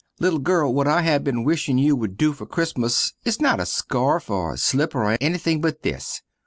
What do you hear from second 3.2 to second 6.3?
is not a scarf, or slipper or ennything but this.